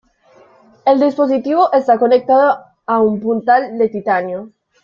[0.83, 2.57] El dispositivo está conectado
[2.87, 4.49] a un puntal de titanio.